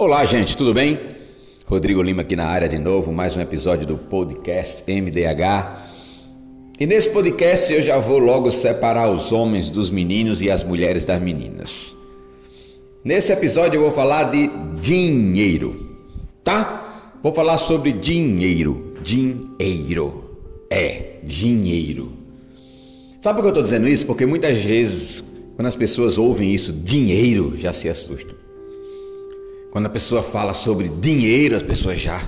[0.00, 0.96] Olá, gente, tudo bem?
[1.66, 5.76] Rodrigo Lima aqui na área de novo, mais um episódio do podcast MDH.
[6.78, 11.04] E nesse podcast eu já vou logo separar os homens dos meninos e as mulheres
[11.04, 11.96] das meninas.
[13.02, 14.48] Nesse episódio eu vou falar de
[14.80, 15.98] dinheiro,
[16.44, 17.10] tá?
[17.20, 18.94] Vou falar sobre dinheiro.
[19.02, 20.38] Dinheiro.
[20.70, 22.12] É, dinheiro.
[23.20, 24.06] Sabe por que eu estou dizendo isso?
[24.06, 25.24] Porque muitas vezes,
[25.56, 28.47] quando as pessoas ouvem isso, dinheiro, já se assustam.
[29.70, 32.20] Quando a pessoa fala sobre dinheiro, as pessoas já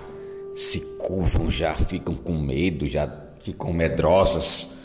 [0.54, 4.78] se curvam, já ficam com medo, já ficam medrosas,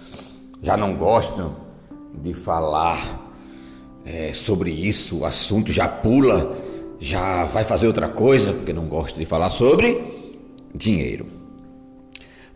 [0.61, 1.55] já não gostam
[2.13, 3.29] de falar
[4.05, 6.55] é, sobre isso, o assunto já pula,
[6.97, 10.01] já vai fazer outra coisa, porque não gosta de falar sobre
[10.73, 11.25] dinheiro.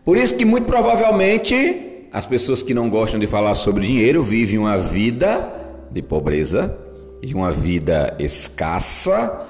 [0.02, 4.58] Por isso que muito provavelmente as pessoas que não gostam de falar sobre dinheiro vivem
[4.58, 5.52] uma vida
[5.90, 6.76] de pobreza
[7.22, 9.46] e uma vida escassa,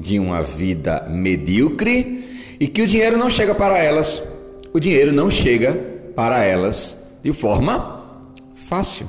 [0.00, 2.24] de uma vida medíocre
[2.58, 4.22] e que o dinheiro não chega para elas.
[4.72, 5.74] O dinheiro não chega
[6.16, 9.06] para elas de forma fácil.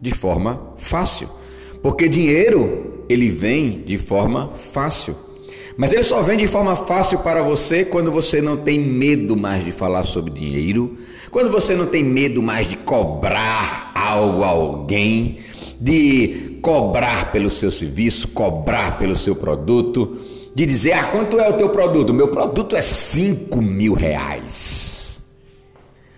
[0.00, 1.28] De forma fácil.
[1.82, 5.16] Porque dinheiro, ele vem de forma fácil.
[5.76, 9.64] Mas ele só vem de forma fácil para você quando você não tem medo mais
[9.64, 10.98] de falar sobre dinheiro,
[11.30, 15.38] quando você não tem medo mais de cobrar algo a alguém,
[15.80, 20.18] de cobrar pelo seu serviço, cobrar pelo seu produto,
[20.54, 22.12] de dizer, ah, quanto é o teu produto?
[22.12, 25.18] Meu produto é 5 mil reais.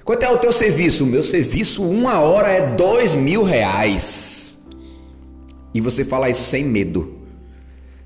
[0.04, 1.06] Quanto é o teu serviço?
[1.06, 4.58] Meu serviço, uma hora é dois mil reais.
[5.72, 7.14] E você fala isso sem medo.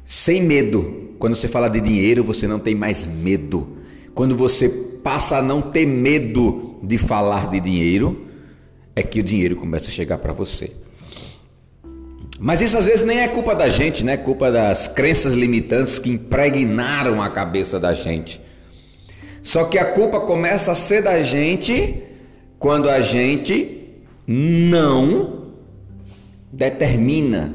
[0.04, 3.66] Sem medo quando você fala de dinheiro, você não tem mais medo.
[4.14, 8.26] Quando você passa a não ter medo de falar de dinheiro,
[8.94, 10.83] é que o dinheiro começa a chegar para você.
[12.38, 14.14] Mas isso às vezes nem é culpa da gente, né?
[14.14, 18.40] É culpa das crenças limitantes que impregnaram a cabeça da gente.
[19.42, 22.02] Só que a culpa começa a ser da gente
[22.58, 23.92] quando a gente
[24.26, 25.52] não
[26.50, 27.54] determina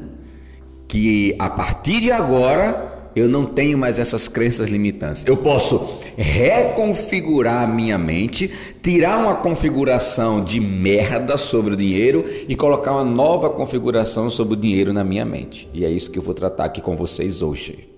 [0.87, 5.23] que a partir de agora eu não tenho mais essas crenças limitantes.
[5.25, 12.55] Eu posso reconfigurar a minha mente, tirar uma configuração de merda sobre o dinheiro e
[12.55, 15.67] colocar uma nova configuração sobre o dinheiro na minha mente.
[15.73, 17.89] E é isso que eu vou tratar aqui com vocês hoje.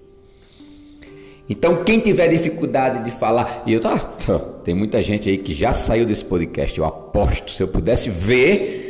[1.49, 3.97] Então, quem tiver dificuldade de falar, e eu tá,
[4.63, 8.80] tem muita gente aí que já saiu desse podcast, eu aposto, se eu pudesse ver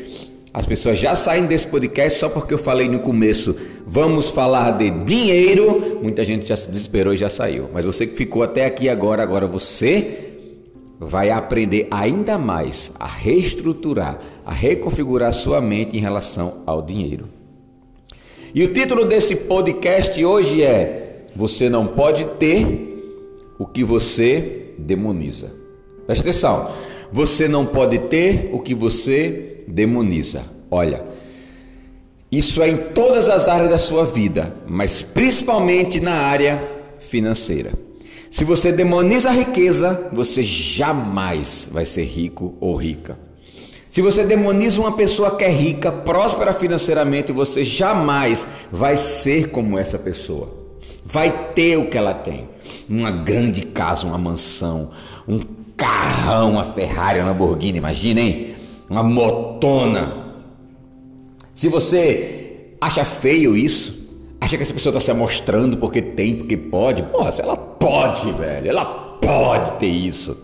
[0.53, 3.55] as pessoas já saem desse podcast só porque eu falei no começo,
[3.87, 5.99] vamos falar de dinheiro.
[6.03, 7.69] Muita gente já se desesperou e já saiu.
[7.73, 10.29] Mas você que ficou até aqui agora, agora você
[10.99, 17.29] vai aprender ainda mais a reestruturar, a reconfigurar sua mente em relação ao dinheiro.
[18.53, 25.55] E o título desse podcast hoje é: Você não pode ter o que você demoniza.
[26.05, 26.71] Preste atenção.
[27.09, 29.50] Você não pode ter o que você demoniza.
[30.69, 31.03] Olha,
[32.31, 36.61] isso é em todas as áreas da sua vida, mas principalmente na área
[36.99, 37.73] financeira.
[38.29, 43.19] Se você demoniza a riqueza, você jamais vai ser rico ou rica.
[43.89, 49.77] Se você demoniza uma pessoa que é rica, próspera financeiramente, você jamais vai ser como
[49.77, 50.49] essa pessoa.
[51.03, 52.47] Vai ter o que ela tem:
[52.89, 54.91] uma grande casa, uma mansão,
[55.27, 55.41] um
[55.75, 58.50] carrão, uma Ferrari, uma Lamborghini, imaginem
[58.91, 60.35] uma motona.
[61.53, 64.09] Se você acha feio isso,
[64.39, 68.69] acha que essa pessoa está se mostrando porque tem, porque pode, porra, ela pode, velho,
[68.69, 70.37] ela pode ter isso.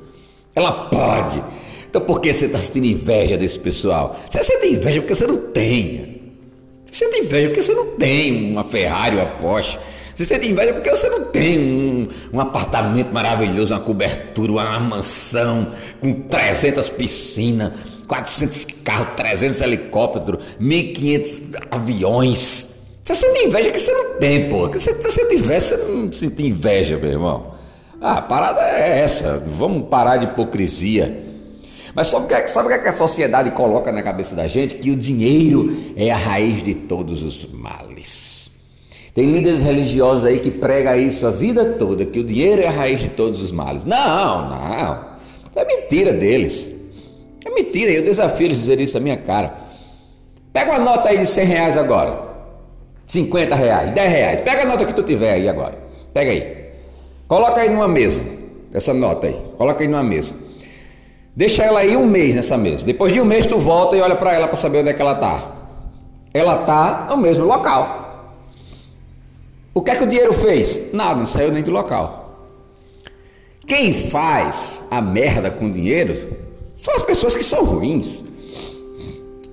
[0.55, 1.43] Ela pode.
[1.89, 4.17] Então por que você está sentindo inveja desse pessoal?
[4.29, 6.21] Você sente inveja porque você não tem.
[6.85, 9.77] Você sente inveja porque você não tem uma Ferrari, uma Porsche.
[10.15, 15.73] Você sente inveja porque você não tem um, um apartamento maravilhoso, uma cobertura, uma mansão
[15.99, 22.77] com 300 piscinas 400 carros, 300 helicópteros, 1.500 aviões.
[23.03, 24.69] Você sente inveja que você não tem, pô.
[24.79, 27.53] Se você inveja, você não sente inveja, meu irmão.
[28.01, 29.43] Ah, a parada é essa.
[29.47, 31.25] Vamos parar de hipocrisia.
[31.95, 34.75] Mas sabe o que, sabe o que a sociedade coloca na cabeça da gente?
[34.75, 38.51] Que o dinheiro é a raiz de todos os males.
[39.13, 42.71] Tem líderes religiosos aí que pregam isso a vida toda, que o dinheiro é a
[42.71, 43.83] raiz de todos os males.
[43.83, 45.17] Não, não.
[45.55, 46.76] É mentira deles.
[47.57, 49.55] Mentira, eu desafio eles dizer isso à minha cara.
[50.53, 52.19] Pega uma nota aí de 100 reais agora.
[53.07, 54.41] 50 reais, 10 reais.
[54.41, 55.75] Pega a nota que tu tiver aí agora.
[56.13, 56.67] Pega aí.
[57.27, 58.27] Coloca aí numa mesa.
[58.71, 59.41] Essa nota aí.
[59.57, 60.35] Coloca aí numa mesa.
[61.35, 62.85] Deixa ela aí um mês nessa mesa.
[62.85, 65.01] Depois de um mês tu volta e olha para ela para saber onde é que
[65.01, 65.55] ela tá.
[66.31, 68.35] Ela tá no mesmo local.
[69.73, 70.93] O que é que o dinheiro fez?
[70.93, 72.51] Nada, não saiu nem do local.
[73.67, 76.36] Quem faz a merda com dinheiro
[76.77, 78.23] são as pessoas que são ruins.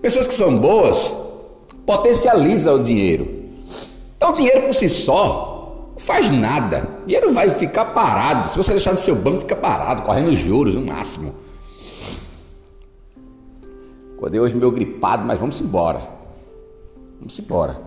[0.00, 1.14] Pessoas que são boas
[1.86, 3.26] potencializa o dinheiro.
[4.16, 6.88] Então o dinheiro por si só não faz nada.
[7.02, 8.50] O dinheiro vai ficar parado.
[8.50, 11.34] Se você deixar no seu banco, fica parado, correndo juros no máximo.
[14.16, 16.00] Acordei hoje meu gripado, mas vamos embora.
[17.18, 17.80] Vamos embora.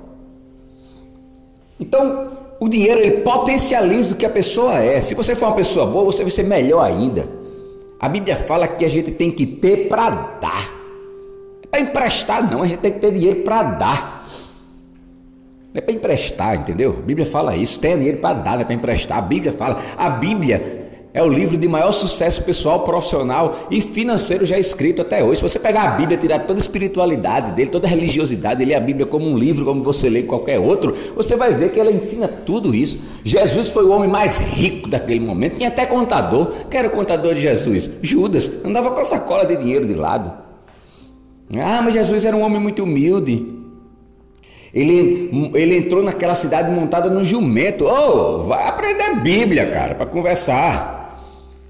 [1.80, 5.00] Então, o dinheiro ele potencializa o que a pessoa é.
[5.00, 7.28] Se você for uma pessoa boa, você vai ser melhor ainda.
[8.00, 10.72] A Bíblia fala que a gente tem que ter para dar.
[11.64, 12.62] É para emprestar, não.
[12.62, 14.28] A gente tem que ter dinheiro para dar.
[15.74, 16.96] Não é para emprestar, entendeu?
[17.00, 17.80] A Bíblia fala isso.
[17.80, 19.18] Tem dinheiro para dar, não é para emprestar.
[19.18, 19.78] A Bíblia fala.
[19.98, 20.87] A Bíblia
[21.18, 25.38] é o livro de maior sucesso pessoal, profissional e financeiro já escrito até hoje.
[25.38, 28.80] Se você pegar a Bíblia, tirar toda a espiritualidade dele, toda a religiosidade, ler a
[28.80, 32.28] Bíblia como um livro, como você lê qualquer outro, você vai ver que ela ensina
[32.28, 33.00] tudo isso.
[33.24, 36.52] Jesus foi o homem mais rico daquele momento, tinha até contador.
[36.70, 37.90] Quem era o contador de Jesus?
[38.04, 40.32] Judas, andava com a sacola de dinheiro de lado.
[41.58, 43.44] Ah, mas Jesus era um homem muito humilde.
[44.72, 47.86] Ele, ele entrou naquela cidade montada no jumento.
[47.86, 50.97] Oh, vai aprender Bíblia, cara, para conversar.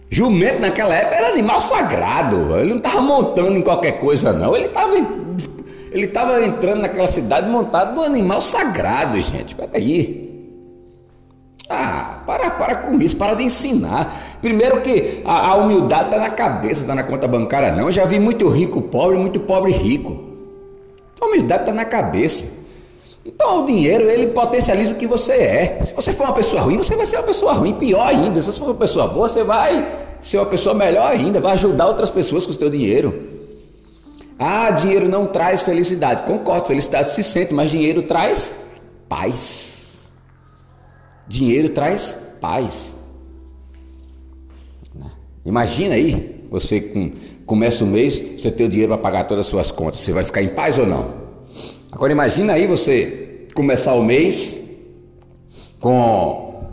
[0.09, 2.55] Jumento naquela época era animal sagrado.
[2.57, 4.55] Ele não estava montando em qualquer coisa, não.
[4.55, 9.55] Ele estava ele estava entrando naquela cidade montado num animal sagrado, gente.
[9.55, 10.27] Peraí.
[11.69, 14.37] Ah, para, para com isso, para de ensinar.
[14.41, 17.85] Primeiro que a, a humildade está na cabeça, está na conta bancária, não.
[17.85, 20.17] Eu já vi muito rico pobre, muito pobre rico.
[21.19, 22.56] A humildade está na cabeça.
[23.27, 25.83] Então o dinheiro ele potencializa o que você é.
[25.83, 28.41] Se você for uma pessoa ruim, você vai ser uma pessoa ruim, pior ainda.
[28.41, 31.87] Se você for uma pessoa boa, você vai ser uma pessoa melhor ainda, vai ajudar
[31.87, 33.37] outras pessoas com o seu dinheiro.
[34.39, 36.25] Ah, dinheiro não traz felicidade.
[36.25, 38.55] Concordo, felicidade se sente, mas dinheiro traz
[39.09, 39.97] paz.
[41.27, 42.93] Dinheiro traz paz.
[45.43, 47.11] Imagina aí, você com,
[47.45, 49.99] começa o mês, você tem o dinheiro para pagar todas as suas contas.
[49.99, 51.26] Você vai ficar em paz ou não?
[51.97, 54.55] Agora imagina aí você começar o mês
[55.79, 56.63] com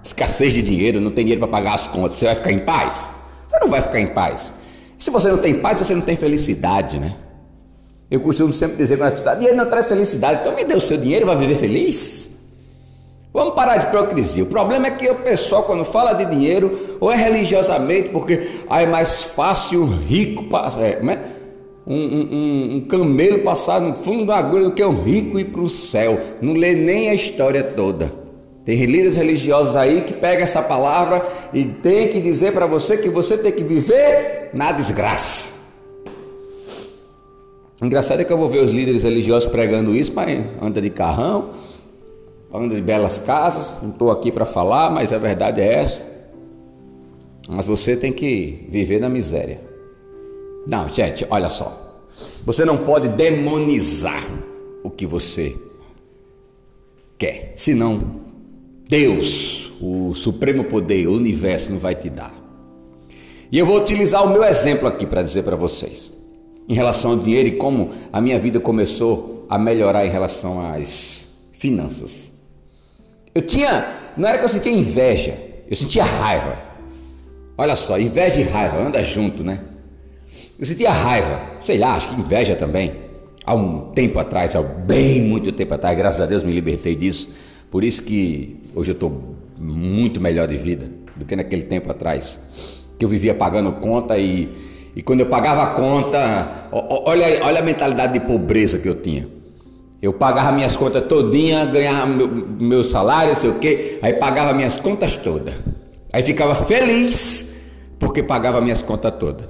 [0.00, 3.10] escassez de dinheiro, não tem dinheiro para pagar as contas, você vai ficar em paz?
[3.48, 4.54] Você não vai ficar em paz.
[4.96, 7.16] Se você não tem paz, você não tem felicidade, né?
[8.08, 10.96] Eu costumo sempre dizer que na dinheiro não traz felicidade, então me dê o seu
[10.96, 12.30] dinheiro e vai viver feliz.
[13.32, 14.44] Vamos parar de hipocrisia.
[14.44, 18.82] O problema é que o pessoal, quando fala de dinheiro, ou é religiosamente, porque ah,
[18.82, 20.44] é mais fácil rico,
[20.78, 21.39] é, não é?
[21.86, 25.68] Um, um, um, camelo passar no fundo da agulha que um rico ir para o
[25.68, 26.18] céu.
[26.40, 28.12] Não lê nem a história toda.
[28.64, 33.08] Tem líderes religiosos aí que pegam essa palavra e tem que dizer para você que
[33.08, 35.48] você tem que viver na desgraça.
[37.82, 41.50] Engraçado é que eu vou ver os líderes religiosos pregando isso, mas anda de carrão,
[42.52, 43.78] anda de belas casas.
[43.82, 46.06] Não estou aqui para falar, mas a verdade é essa.
[47.48, 49.69] Mas você tem que viver na miséria.
[50.66, 52.02] Não, gente, olha só.
[52.44, 54.24] Você não pode demonizar
[54.82, 55.56] o que você
[57.18, 58.20] quer, senão
[58.88, 62.34] Deus, o supremo poder, o universo não vai te dar.
[63.52, 66.10] E eu vou utilizar o meu exemplo aqui para dizer para vocês,
[66.68, 71.24] em relação ao dinheiro e como a minha vida começou a melhorar em relação às
[71.52, 72.30] finanças.
[73.34, 75.36] Eu tinha, não era que eu sentia inveja,
[75.68, 76.56] eu sentia raiva.
[77.56, 79.60] Olha só, inveja e raiva anda junto, né?
[80.60, 82.92] Eu sentia raiva, sei lá, acho que inveja também.
[83.46, 87.30] Há um tempo atrás, há bem muito tempo atrás, graças a Deus me libertei disso.
[87.70, 90.86] Por isso que hoje eu estou muito melhor de vida
[91.16, 92.38] do que naquele tempo atrás.
[92.98, 94.52] Que eu vivia pagando conta e,
[94.94, 99.26] e quando eu pagava a conta, olha, olha a mentalidade de pobreza que eu tinha.
[100.02, 104.76] Eu pagava minhas contas todinha, ganhava meu, meu salário, sei o quê, aí pagava minhas
[104.76, 105.54] contas todas.
[106.12, 107.50] Aí ficava feliz
[107.98, 109.46] porque pagava minhas contas todas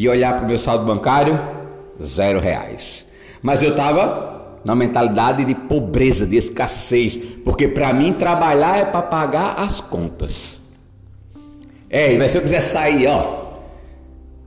[0.00, 1.38] e olhar para o meu saldo bancário,
[2.02, 3.06] zero reais.
[3.42, 9.02] Mas eu estava na mentalidade de pobreza, de escassez, porque para mim trabalhar é para
[9.02, 10.62] pagar as contas.
[11.90, 13.58] É, mas se eu quiser sair, ó,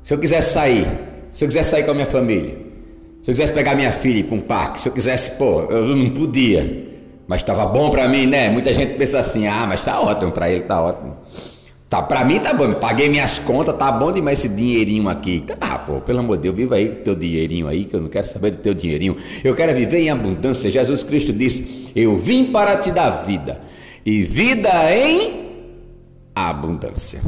[0.02, 0.88] se eu quiser sair,
[1.32, 2.58] se eu quiser sair com a minha família,
[3.22, 6.10] se eu quisesse pegar minha filha para um parque, se eu quisesse, pô, eu não
[6.10, 6.88] podia,
[7.28, 8.50] mas estava bom para mim, né?
[8.50, 11.16] Muita gente pensa assim, ah, mas está ótimo para ele, está ótimo.
[11.94, 15.46] Tá, pra mim tá bom, paguei minhas contas, tá bom demais esse dinheirinho aqui.
[15.62, 18.26] Ah, pô, pelo amor de Deus, viva aí teu dinheirinho aí, que eu não quero
[18.26, 19.16] saber do teu dinheirinho.
[19.44, 20.72] Eu quero viver em abundância.
[20.72, 23.62] Jesus Cristo disse: Eu vim para te dar vida,
[24.04, 25.52] e vida em
[26.34, 27.22] abundância.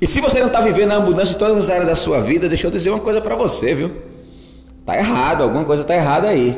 [0.00, 2.48] E se você não está vivendo a abundância em todas as áreas da sua vida,
[2.48, 3.90] deixa eu dizer uma coisa para você, viu?
[4.86, 6.56] Tá errado, alguma coisa tá errada aí.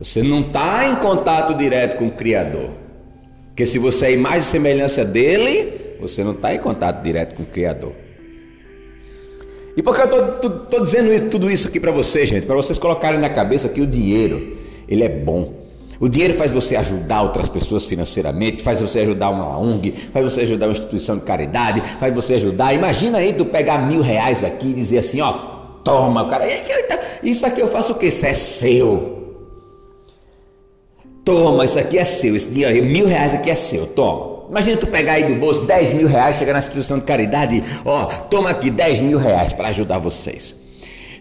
[0.00, 2.70] Você não está em contato direto com o Criador.
[3.48, 7.42] Porque se você é imagem e semelhança dele, você não está em contato direto com
[7.42, 7.92] o Criador.
[9.76, 12.46] E por que eu estou dizendo tudo isso aqui para vocês, gente?
[12.46, 14.56] Para vocês colocarem na cabeça que o dinheiro,
[14.88, 15.52] ele é bom.
[16.00, 20.42] O dinheiro faz você ajudar outras pessoas financeiramente, faz você ajudar uma ONG, faz você
[20.42, 22.72] ajudar uma instituição de caridade, faz você ajudar.
[22.74, 25.32] Imagina aí tu pegar mil reais aqui e dizer assim, ó,
[25.84, 26.46] toma, cara,
[27.22, 28.06] isso aqui eu faço o quê?
[28.06, 29.16] Isso é seu.
[31.24, 34.35] Toma, isso aqui é seu, esse dinheiro, mil reais aqui é seu, toma.
[34.48, 38.06] Imagina tu pegar aí do bolso 10 mil reais, chegar na instituição de caridade, ó,
[38.06, 40.54] toma aqui 10 mil reais para ajudar vocês.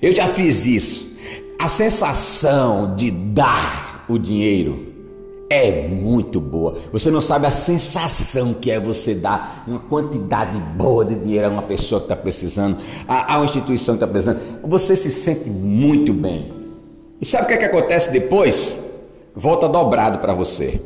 [0.02, 1.16] Eu já fiz isso.
[1.60, 4.94] A sensação de dar o dinheiro
[5.50, 6.76] é muito boa.
[6.92, 11.50] Você não sabe a sensação que é você dar uma quantidade boa de dinheiro a
[11.50, 12.78] uma pessoa que está precisando,
[13.08, 14.42] a, a, uma instituição que está precisando.
[14.64, 16.52] Você se sente muito bem.
[17.22, 18.76] E sabe o que, é que acontece depois?
[19.36, 20.82] Volta dobrado para você.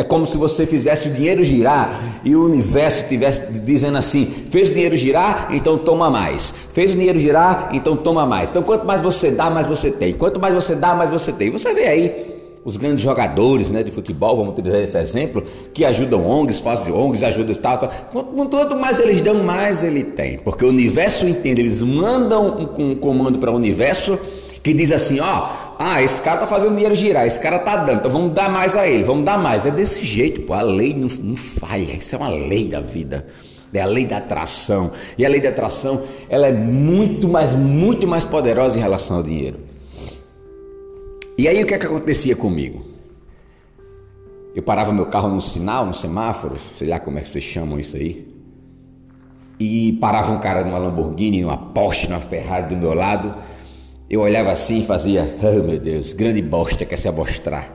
[0.00, 4.70] É como se você fizesse o dinheiro girar e o universo estivesse dizendo assim: fez
[4.70, 6.54] o dinheiro girar, então toma mais.
[6.72, 8.48] Fez o dinheiro girar, então toma mais.
[8.48, 10.14] Então, quanto mais você dá, mais você tem.
[10.14, 11.50] Quanto mais você dá, mais você tem.
[11.50, 15.42] Você vê aí os grandes jogadores né, de futebol, vamos utilizar esse exemplo,
[15.74, 17.90] que ajudam ONGs, fazem ONGs, ajudam tal, tal.
[18.50, 20.38] Quanto mais eles dão, mais ele tem.
[20.38, 24.18] Porque o universo entende, eles mandam um, um comando para o universo
[24.62, 28.00] que diz assim: ó, ah, esse cara tá fazendo dinheiro girar, esse cara tá dando,
[28.00, 29.64] então vamos dar mais a ele, vamos dar mais.
[29.64, 33.26] É desse jeito, pô, a lei não, não falha, isso é uma lei da vida.
[33.72, 34.92] É a lei da atração.
[35.16, 39.22] E a lei da atração, ela é muito mais, muito mais poderosa em relação ao
[39.22, 39.58] dinheiro.
[41.38, 42.84] E aí o que é que acontecia comigo?
[44.54, 47.80] Eu parava meu carro no sinal, no semáforo, sei lá como é que vocês chamam
[47.80, 48.28] isso aí.
[49.58, 53.34] E parava um cara numa Lamborghini, numa Porsche, numa Ferrari do meu lado.
[54.10, 57.72] Eu olhava assim e fazia, oh meu Deus, grande bosta quer se amostrar.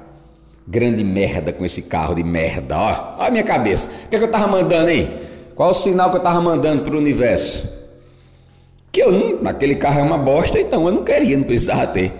[0.67, 3.15] Grande merda com esse carro de merda, ó.
[3.19, 3.89] Ó a minha cabeça.
[4.05, 5.09] O que, é que eu tava mandando, hein?
[5.55, 7.65] Qual o sinal que eu tava mandando pro universo?
[8.91, 12.11] Que eu não, aquele carro é uma bosta, então eu não queria, não precisava ter.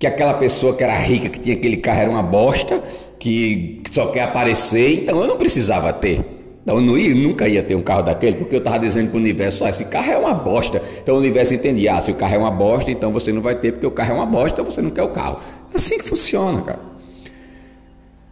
[0.00, 2.82] Que aquela pessoa que era rica, que tinha aquele carro era uma bosta,
[3.20, 6.37] que só quer aparecer, então eu não precisava ter.
[6.68, 9.16] Então eu não ia, nunca ia ter um carro daquele, porque eu estava dizendo para
[9.16, 10.82] o universo, ah, esse carro é uma bosta.
[11.02, 13.54] Então o universo entendia, ah, se o carro é uma bosta, então você não vai
[13.54, 15.38] ter, porque o carro é uma bosta, você não quer o carro.
[15.72, 16.80] É assim que funciona, cara.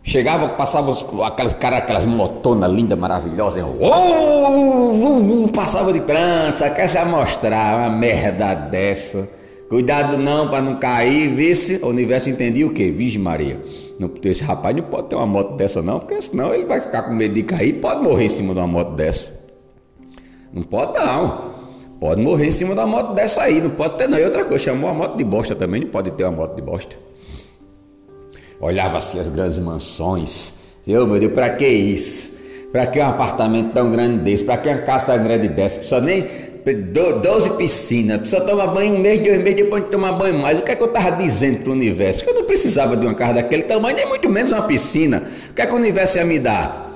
[0.03, 0.95] Chegava, passava
[1.27, 7.89] aquelas cara, aquelas motonas lindas, maravilhosas, oh, passava de pranto, só quer se amostrar, uma
[7.89, 9.27] merda dessa.
[9.69, 11.77] Cuidado não para não cair, vê-se.
[11.83, 12.91] O universo entendia o quê?
[12.91, 13.61] Virgem Maria.
[13.99, 17.03] Não, esse rapaz não pode ter uma moto dessa não, porque senão ele vai ficar
[17.03, 19.33] com medo de cair pode morrer em cima de uma moto dessa.
[20.53, 21.57] Não pode não.
[21.99, 24.19] Pode morrer em cima de uma moto dessa aí, não pode ter não.
[24.19, 26.63] E outra coisa, chamou a moto de bosta também, não pode ter uma moto de
[26.63, 26.97] bosta.
[28.61, 30.55] Olhava assim as grandes mansões.
[30.87, 32.33] Eu, meu Deus, para que isso?
[32.71, 34.45] Para que um apartamento tão grande desse?
[34.45, 35.79] Para que uma casa tão grande dessa?
[35.79, 36.25] Precisa nem
[36.75, 40.59] 12 piscinas, precisa tomar banho um mês, dois meses depois de tomar banho mais.
[40.59, 42.25] O que é que eu estava dizendo para o universo?
[42.25, 45.23] Que eu não precisava de uma casa daquele tamanho, nem muito menos uma piscina.
[45.51, 46.93] O que é que o universo ia me dar?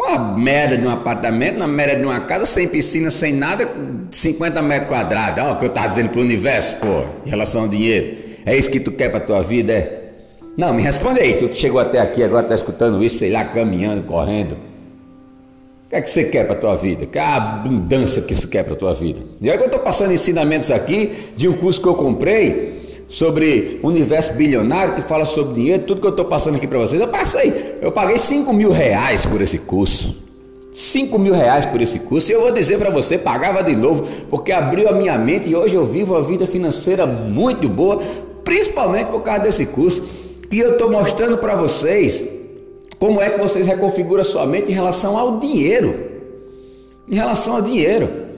[0.00, 3.68] Uma merda de um apartamento, uma merda de uma casa, sem piscina, sem nada,
[4.10, 5.44] 50 metros quadrados.
[5.44, 8.18] Olha o que eu estava dizendo para o universo, pô, em relação ao dinheiro.
[8.44, 10.08] É isso que tu quer para tua vida, é?
[10.56, 14.02] Não, me responde aí, tu chegou até aqui, agora está escutando isso, sei lá, caminhando,
[14.02, 14.56] correndo.
[15.88, 17.06] O que é que você quer para a tua vida?
[17.06, 19.20] Que é a abundância que isso quer para a tua vida.
[19.40, 24.34] E aí eu estou passando ensinamentos aqui de um curso que eu comprei sobre universo
[24.34, 27.00] bilionário, que fala sobre dinheiro, tudo que eu estou passando aqui para vocês.
[27.00, 30.14] Eu passei, eu paguei 5 mil reais por esse curso.
[30.70, 32.30] 5 mil reais por esse curso.
[32.30, 35.56] E eu vou dizer para você, pagava de novo, porque abriu a minha mente e
[35.56, 38.02] hoje eu vivo uma vida financeira muito boa,
[38.44, 40.02] principalmente por causa desse curso.
[40.52, 42.37] E eu estou mostrando para vocês
[42.98, 45.94] como é que vocês reconfiguram a sua mente em relação ao dinheiro?
[47.08, 48.28] Em relação ao dinheiro.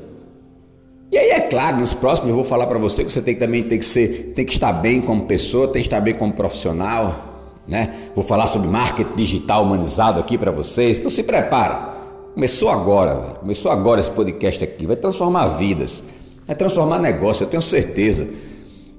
[1.11, 3.41] E aí é claro, nos próximos eu vou falar para você que você tem que
[3.41, 6.33] também tem que ser, tem que estar bem como pessoa, tem que estar bem como
[6.33, 7.95] profissional, né?
[8.15, 10.99] Vou falar sobre marketing digital humanizado aqui para vocês.
[10.99, 11.99] Então se prepara.
[12.35, 16.05] Começou agora, começou agora esse podcast aqui, vai transformar vidas,
[16.47, 18.29] vai transformar negócio, eu tenho certeza.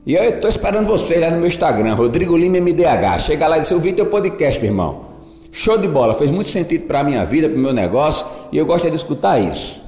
[0.05, 3.19] E eu estou esperando vocês lá no meu Instagram, Rodrigo Lima MDH.
[3.19, 5.10] Chega lá e diz: Eu vi teu podcast, meu irmão.
[5.51, 8.57] Show de bola, fez muito sentido para a minha vida, para o meu negócio e
[8.57, 9.81] eu gosto de escutar isso.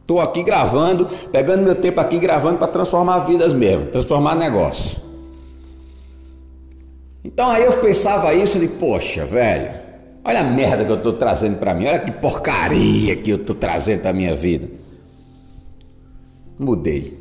[0.00, 5.00] Estou aqui gravando, pegando meu tempo aqui gravando para transformar vidas mesmo, transformar negócio.
[7.22, 9.70] Então aí eu pensava isso de, poxa, velho,
[10.24, 13.54] olha a merda que eu estou trazendo para mim, olha que porcaria que eu estou
[13.54, 14.66] trazendo para minha vida.
[16.58, 17.20] Mudei.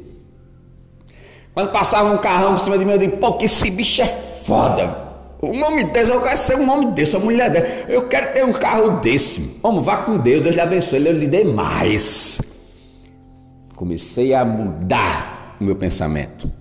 [1.54, 4.08] Quando passava um carrão por cima de mim, eu digo, pô, que esse bicho é
[4.08, 5.11] foda.
[5.42, 7.90] Um homem desse, eu quero ser um homem desse, uma mulher dessa.
[7.90, 9.58] Eu quero ter um carro desse.
[9.62, 12.40] Vamos, vá com Deus, Deus lhe abençoe, eu lhe dê mais.
[13.76, 16.52] Comecei a mudar o meu pensamento.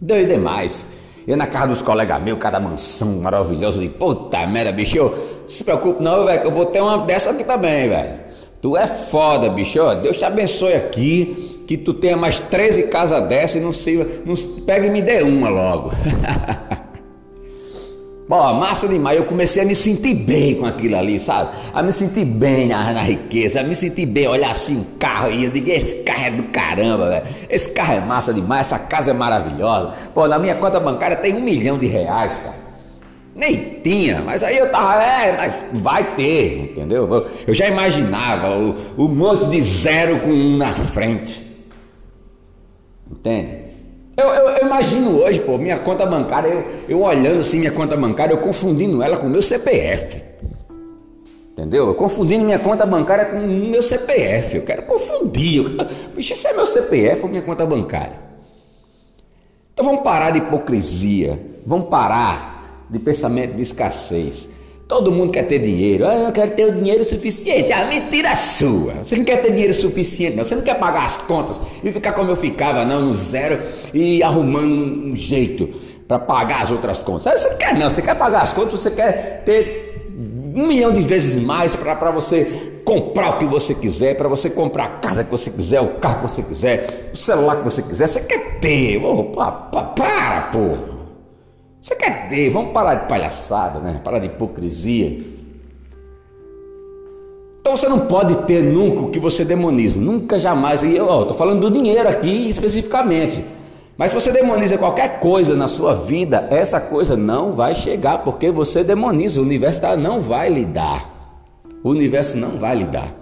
[0.00, 0.86] Deus dê mais.
[1.26, 5.64] Eu na casa dos colegas meus, cada mansão maravilhosa, de puta merda, bicho, eu, se
[5.64, 8.20] preocupe não, velho, que eu vou ter uma dessa aqui também, velho.
[8.60, 13.56] Tu é foda, bicho, Deus te abençoe aqui, que tu tenha mais 13 casas dessas
[13.56, 13.94] e não se,
[14.24, 15.92] não, pega e me dê uma logo.
[18.28, 19.16] Bom, massa demais.
[19.16, 21.50] Eu comecei a me sentir bem com aquilo ali, sabe?
[21.72, 25.30] A me sentir bem na, na riqueza, a me sentir bem, olhar assim um carro
[25.30, 27.26] e eu digo, esse carro é do caramba, velho.
[27.48, 29.94] Esse carro é massa demais, essa casa é maravilhosa.
[30.14, 32.68] Pô, na minha conta bancária tem um milhão de reais, cara.
[33.34, 37.26] Nem tinha, mas aí eu tava, é, mas vai ter, entendeu?
[37.46, 41.46] Eu já imaginava o, o monte de zero com um na frente.
[43.10, 43.67] Entende?
[44.18, 47.96] Eu, eu, eu, imagino hoje, pô, minha conta bancária, eu, eu olhando assim minha conta
[47.96, 50.20] bancária, eu confundindo ela com o meu CPF.
[51.52, 51.86] Entendeu?
[51.86, 54.56] Eu confundindo minha conta bancária com o meu CPF.
[54.56, 55.64] Eu quero confundir.
[55.64, 58.18] Eu Bicho, esse é meu CPF ou minha conta bancária?
[59.72, 61.38] Então vamos parar de hipocrisia.
[61.64, 64.48] Vamos parar de pensamento de escassez.
[64.88, 66.08] Todo mundo quer ter dinheiro.
[66.08, 67.70] Ah, eu quero ter o dinheiro suficiente.
[67.70, 69.04] Ah, mentira sua.
[69.04, 70.44] Você não quer ter dinheiro suficiente, não.
[70.44, 73.58] Você não quer pagar as contas e ficar como eu ficava, não, no zero
[73.92, 75.68] e arrumando um jeito
[76.08, 77.38] para pagar as outras contas.
[77.38, 77.90] Você não quer, não.
[77.90, 80.08] Você quer pagar as contas, você quer ter
[80.54, 84.84] um milhão de vezes mais para você comprar o que você quiser, para você comprar
[84.84, 88.08] a casa que você quiser, o carro que você quiser, o celular que você quiser.
[88.08, 89.04] Você quer ter.
[89.04, 90.97] Oh, para, para, porra.
[91.80, 92.50] Você quer ter?
[92.50, 94.00] Vamos parar de palhaçada, né?
[94.02, 95.18] Parar de hipocrisia.
[97.60, 100.82] Então você não pode ter nunca o que você demoniza, nunca jamais.
[100.82, 103.44] E eu estou falando do dinheiro aqui especificamente.
[103.96, 108.50] Mas se você demoniza qualquer coisa na sua vida, essa coisa não vai chegar, porque
[108.50, 109.40] você demoniza.
[109.40, 111.04] O universo tá, não vai lhe dar.
[111.82, 113.12] O universo não vai lhe dar.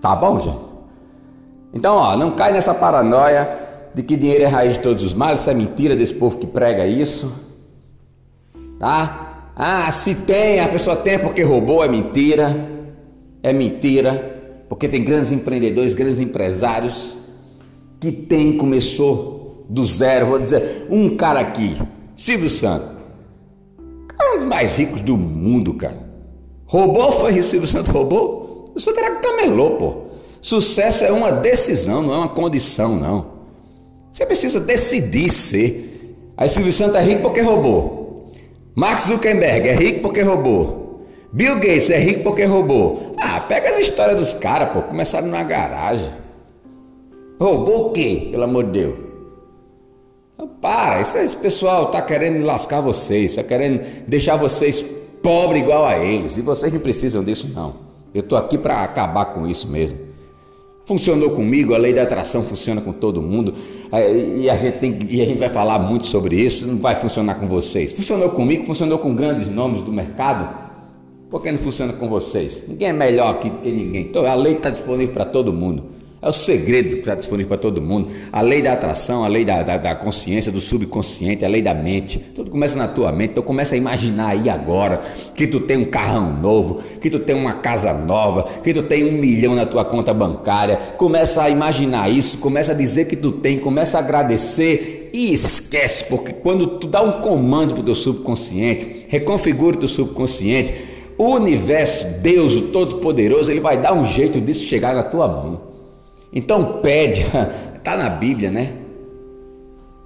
[0.00, 0.58] Tá bom, gente?
[1.72, 3.65] Então, ó, não cai nessa paranoia
[3.96, 6.46] de que dinheiro é raiz de todos os males, isso é mentira desse povo que
[6.46, 7.32] prega isso.
[8.78, 9.52] Tá?
[9.56, 12.74] Ah, se tem, a pessoa tem porque roubou, é mentira.
[13.42, 17.16] É mentira, porque tem grandes empreendedores, grandes empresários
[17.98, 20.26] que tem, começou do zero.
[20.26, 21.74] Vou dizer, um cara aqui,
[22.14, 22.90] Silvio Santos,
[24.08, 26.06] cara, um dos mais ricos do mundo, cara.
[26.66, 28.66] Roubou, foi Silvio Santos roubou?
[28.74, 29.94] O Santos era camelô, pô.
[30.42, 33.35] Sucesso é uma decisão, não é uma condição, não.
[34.16, 36.16] Você precisa decidir ser.
[36.38, 38.32] Aí Silvio Santos é rico porque roubou.
[38.74, 41.04] Mark Zuckerberg é rico porque roubou.
[41.30, 43.14] Bill Gates é rico porque roubou.
[43.18, 44.80] Ah, pega as histórias dos caras, pô.
[44.80, 46.10] Começaram na garagem.
[47.38, 48.94] Roubou o quê, pelo amor de Deus?
[50.62, 54.82] Para, isso, esse pessoal tá querendo lascar vocês, está querendo deixar vocês
[55.22, 56.38] pobres igual a eles.
[56.38, 57.74] E vocês não precisam disso, não.
[58.14, 60.05] Eu estou aqui para acabar com isso mesmo.
[60.86, 63.54] Funcionou comigo, a lei da atração funciona com todo mundo,
[64.36, 67.34] e a gente, tem, e a gente vai falar muito sobre isso, não vai funcionar
[67.34, 67.92] com vocês.
[67.92, 70.48] Funcionou comigo, funcionou com grandes nomes do mercado,
[71.28, 72.62] por que não funciona com vocês?
[72.68, 75.95] Ninguém é melhor aqui do que ninguém, então a lei está disponível para todo mundo.
[76.20, 78.10] É o segredo que está disponível para todo mundo.
[78.32, 81.74] A lei da atração, a lei da, da, da, consciência, do subconsciente, a lei da
[81.74, 82.18] mente.
[82.34, 83.32] Tudo começa na tua mente.
[83.32, 85.02] Então começa a imaginar aí agora
[85.34, 89.04] que tu tem um carrão novo, que tu tem uma casa nova, que tu tem
[89.04, 90.76] um milhão na tua conta bancária.
[90.96, 96.04] Começa a imaginar isso, começa a dizer que tu tem, começa a agradecer e esquece,
[96.04, 100.72] porque quando tu dá um comando para o teu subconsciente, reconfigura o teu subconsciente,
[101.18, 105.75] o universo, Deus, o Todo-Poderoso, ele vai dar um jeito disso chegar na tua mão.
[106.36, 107.24] Então pede,
[107.78, 108.74] está na Bíblia, né?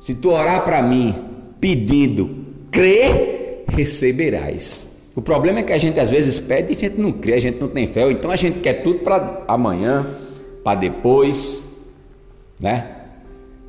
[0.01, 1.13] Se tu orar para mim
[1.61, 2.31] pedindo,
[2.71, 4.89] crê, receberás.
[5.17, 7.41] O problema é que a gente às vezes pede e a gente não crê, a
[7.41, 10.15] gente não tem fé, então a gente quer tudo para amanhã,
[10.63, 11.65] para depois,
[12.61, 12.87] né?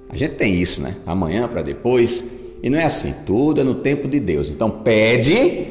[0.08, 0.98] A gente tem isso, né?
[1.04, 2.24] Amanhã para depois,
[2.62, 4.52] e não é assim, tudo é no tempo de Deus.
[4.52, 5.66] Então pede,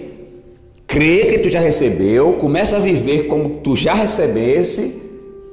[0.88, 5.10] crê que tu já recebeu, começa a viver como tu já recebesse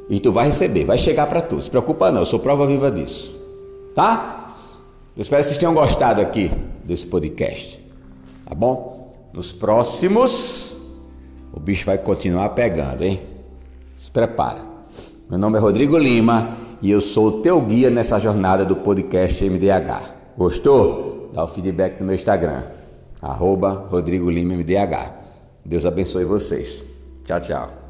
[0.10, 1.62] e tu vai receber, vai chegar para tu.
[1.62, 3.36] Se preocupa não, eu sou prova viva disso.
[3.93, 4.56] Tá?
[5.15, 6.52] Eu espero que vocês tenham gostado aqui
[6.84, 7.84] desse podcast.
[8.46, 9.12] Tá bom?
[9.34, 10.72] Nos próximos,
[11.52, 13.22] o bicho vai continuar pegando, hein?
[13.96, 14.62] Se prepara.
[15.30, 19.43] Meu nome é Rodrigo Lima e eu sou o teu guia nessa jornada do podcast
[19.43, 20.15] MDH.
[20.38, 21.30] Gostou?
[21.34, 22.63] Dá o feedback no meu Instagram,
[23.22, 25.13] arroba Rodrigo Lima MDH.
[25.65, 26.82] Deus abençoe vocês.
[27.26, 27.87] Tchau, tchau.